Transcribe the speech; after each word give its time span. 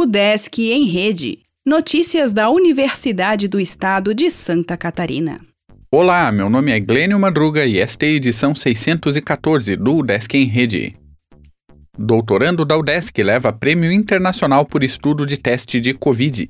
O 0.00 0.06
Desk 0.06 0.58
em 0.58 0.86
Rede. 0.86 1.40
Notícias 1.62 2.32
da 2.32 2.48
Universidade 2.48 3.46
do 3.46 3.60
Estado 3.60 4.14
de 4.14 4.30
Santa 4.30 4.74
Catarina. 4.74 5.42
Olá, 5.92 6.32
meu 6.32 6.48
nome 6.48 6.72
é 6.72 6.80
Glênio 6.80 7.20
Madruga 7.20 7.66
e 7.66 7.78
esta 7.78 8.06
é 8.06 8.08
a 8.08 8.12
edição 8.12 8.54
614 8.54 9.76
do 9.76 10.02
Desk 10.02 10.34
em 10.34 10.46
Rede. 10.46 10.96
Doutorando 11.98 12.64
da 12.64 12.78
UDESC 12.78 13.22
leva 13.22 13.52
prêmio 13.52 13.92
internacional 13.92 14.64
por 14.64 14.82
estudo 14.82 15.26
de 15.26 15.36
teste 15.36 15.78
de 15.78 15.92
Covid. 15.92 16.48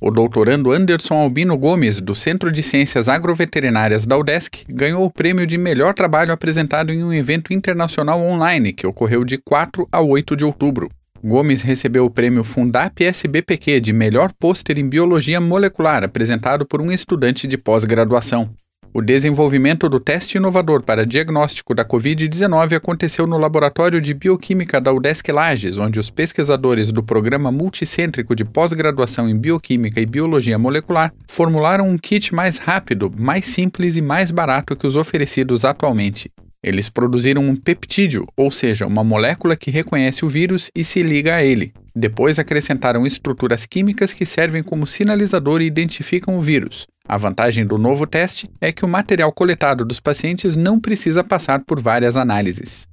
O 0.00 0.12
doutorando 0.12 0.70
Anderson 0.70 1.14
Albino 1.14 1.58
Gomes, 1.58 2.00
do 2.00 2.14
Centro 2.14 2.52
de 2.52 2.62
Ciências 2.62 3.08
Agroveterinárias 3.08 4.06
da 4.06 4.16
UDESC, 4.16 4.64
ganhou 4.68 5.04
o 5.04 5.10
prêmio 5.10 5.44
de 5.44 5.58
melhor 5.58 5.92
trabalho 5.92 6.32
apresentado 6.32 6.92
em 6.92 7.02
um 7.02 7.12
evento 7.12 7.52
internacional 7.52 8.22
online 8.22 8.72
que 8.72 8.86
ocorreu 8.86 9.24
de 9.24 9.38
4 9.38 9.88
a 9.90 10.00
8 10.00 10.36
de 10.36 10.44
outubro. 10.44 10.88
Gomes 11.26 11.62
recebeu 11.62 12.04
o 12.04 12.10
prêmio 12.10 12.44
Fundap 12.44 13.02
SBPQ 13.02 13.80
de 13.80 13.94
melhor 13.94 14.30
pôster 14.38 14.76
em 14.76 14.86
biologia 14.86 15.40
molecular 15.40 16.04
apresentado 16.04 16.66
por 16.66 16.82
um 16.82 16.92
estudante 16.92 17.46
de 17.46 17.56
pós-graduação. 17.56 18.50
O 18.92 19.00
desenvolvimento 19.00 19.88
do 19.88 19.98
teste 19.98 20.36
inovador 20.36 20.82
para 20.82 21.06
diagnóstico 21.06 21.74
da 21.74 21.82
Covid-19 21.82 22.76
aconteceu 22.76 23.26
no 23.26 23.38
Laboratório 23.38 24.02
de 24.02 24.12
Bioquímica 24.12 24.78
da 24.78 24.92
UDESC 24.92 25.32
Lages, 25.32 25.78
onde 25.78 25.98
os 25.98 26.10
pesquisadores 26.10 26.92
do 26.92 27.02
Programa 27.02 27.50
Multicêntrico 27.50 28.36
de 28.36 28.44
Pós-Graduação 28.44 29.26
em 29.26 29.38
Bioquímica 29.38 30.02
e 30.02 30.06
Biologia 30.06 30.58
Molecular 30.58 31.10
formularam 31.26 31.88
um 31.88 31.96
kit 31.96 32.34
mais 32.34 32.58
rápido, 32.58 33.10
mais 33.16 33.46
simples 33.46 33.96
e 33.96 34.02
mais 34.02 34.30
barato 34.30 34.76
que 34.76 34.86
os 34.86 34.94
oferecidos 34.94 35.64
atualmente. 35.64 36.30
Eles 36.64 36.88
produziram 36.88 37.46
um 37.46 37.54
peptídeo, 37.54 38.26
ou 38.34 38.50
seja, 38.50 38.86
uma 38.86 39.04
molécula 39.04 39.54
que 39.54 39.70
reconhece 39.70 40.24
o 40.24 40.30
vírus 40.30 40.70
e 40.74 40.82
se 40.82 41.02
liga 41.02 41.36
a 41.36 41.44
ele. 41.44 41.74
Depois 41.94 42.38
acrescentaram 42.38 43.06
estruturas 43.06 43.66
químicas 43.66 44.14
que 44.14 44.24
servem 44.24 44.62
como 44.62 44.86
sinalizador 44.86 45.60
e 45.60 45.66
identificam 45.66 46.38
o 46.38 46.40
vírus. 46.40 46.86
A 47.06 47.18
vantagem 47.18 47.66
do 47.66 47.76
novo 47.76 48.06
teste 48.06 48.48
é 48.62 48.72
que 48.72 48.82
o 48.82 48.88
material 48.88 49.30
coletado 49.30 49.84
dos 49.84 50.00
pacientes 50.00 50.56
não 50.56 50.80
precisa 50.80 51.22
passar 51.22 51.62
por 51.66 51.78
várias 51.82 52.16
análises. 52.16 52.88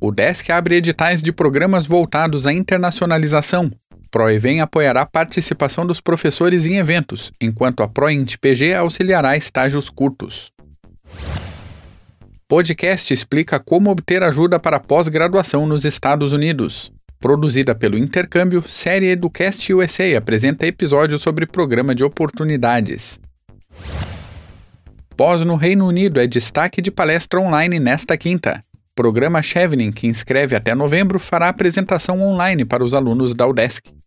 O 0.00 0.10
DESC 0.10 0.50
abre 0.50 0.74
editais 0.74 1.22
de 1.22 1.30
programas 1.30 1.86
voltados 1.86 2.44
à 2.44 2.52
internacionalização, 2.52 3.70
ProEvem 4.10 4.60
apoiará 4.60 5.02
a 5.02 5.06
participação 5.06 5.86
dos 5.86 6.00
professores 6.00 6.66
em 6.66 6.76
eventos, 6.76 7.30
enquanto 7.40 7.82
a 7.82 7.88
ProIntPG 7.88 8.74
auxiliará 8.74 9.36
estágios 9.36 9.88
curtos. 9.88 10.50
Podcast 12.48 13.14
explica 13.14 13.60
como 13.60 13.90
obter 13.90 14.24
ajuda 14.24 14.58
para 14.58 14.80
pós-graduação 14.80 15.66
nos 15.66 15.84
Estados 15.84 16.32
Unidos. 16.32 16.92
Produzida 17.20 17.74
pelo 17.74 17.96
Intercâmbio, 17.96 18.62
série 18.66 19.10
Educast 19.10 19.72
USA 19.72 20.16
apresenta 20.16 20.66
episódios 20.66 21.22
sobre 21.22 21.46
programa 21.46 21.94
de 21.94 22.02
oportunidades. 22.02 23.20
Pós 25.16 25.44
no 25.44 25.54
Reino 25.54 25.86
Unido 25.86 26.18
é 26.18 26.26
destaque 26.26 26.82
de 26.82 26.90
palestra 26.90 27.38
online 27.38 27.78
nesta 27.78 28.16
quinta. 28.16 28.64
Programa 28.96 29.42
Chevening, 29.42 29.92
que 29.92 30.06
inscreve 30.06 30.56
até 30.56 30.74
novembro, 30.74 31.18
fará 31.20 31.48
apresentação 31.48 32.20
online 32.20 32.64
para 32.64 32.82
os 32.82 32.94
alunos 32.94 33.32
da 33.34 33.46
UDESC. 33.46 33.99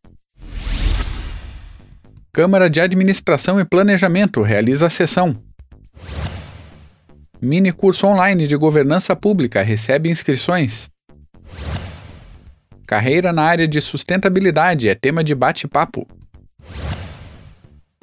Câmara 2.35 2.67
de 2.67 2.81
Administração 2.81 3.59
e 3.59 3.63
Planejamento 3.63 4.41
realiza 4.41 4.87
a 4.87 4.89
sessão. 4.89 5.37
Mini 7.39 7.71
curso 7.71 8.07
online 8.07 8.47
de 8.47 8.55
governança 8.55 9.15
pública 9.15 9.61
recebe 9.61 10.09
inscrições. 10.09 10.89
Carreira 12.87 13.31
na 13.31 13.43
área 13.43 13.67
de 13.67 13.79
sustentabilidade 13.79 14.89
é 14.89 14.95
tema 14.95 15.23
de 15.23 15.35
bate-papo. 15.35 16.07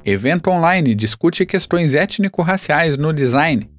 Evento 0.05 0.49
online 0.49 0.95
discute 0.95 1.45
questões 1.45 1.93
étnico-raciais 1.93 2.95
no 2.95 3.11
design. 3.11 3.69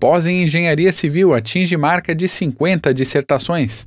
Pós 0.00 0.26
em 0.26 0.42
Engenharia 0.42 0.90
Civil 0.90 1.34
atinge 1.34 1.76
marca 1.76 2.14
de 2.14 2.26
50 2.26 2.94
dissertações. 2.94 3.86